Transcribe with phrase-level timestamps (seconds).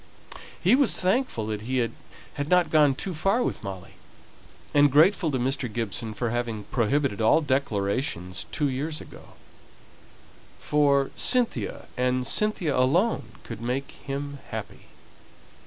[0.59, 1.91] He was thankful that he had
[2.49, 3.93] not gone too far with Molly,
[4.73, 5.71] and grateful to Mr.
[5.71, 9.35] Gibson for having prohibited all declarations two years ago;
[10.57, 14.85] for Cynthia, and Cynthia alone, could make him happy.